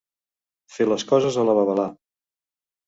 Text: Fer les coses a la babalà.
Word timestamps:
Fer 0.77 0.87
les 0.89 1.07
coses 1.13 1.39
a 1.43 1.47
la 1.51 1.59
babalà. 1.61 1.89